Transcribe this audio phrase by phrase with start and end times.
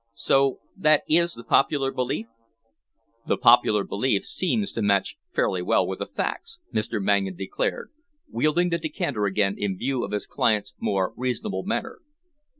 [0.15, 2.25] So that is the popular belief?"
[3.27, 6.99] "The popular belief seems to match fairly well with the facts," Mr.
[6.99, 7.91] Mangan declared,
[8.27, 11.99] wielding the decanter again in view of his client's more reasonable manner.